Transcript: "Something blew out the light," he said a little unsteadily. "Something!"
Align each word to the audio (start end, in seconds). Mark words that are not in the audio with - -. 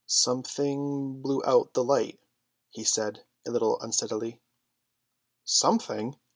"Something 0.07 1.21
blew 1.21 1.43
out 1.45 1.73
the 1.75 1.83
light," 1.83 2.19
he 2.71 2.83
said 2.83 3.23
a 3.45 3.51
little 3.51 3.79
unsteadily. 3.81 4.41
"Something!" 5.43 6.19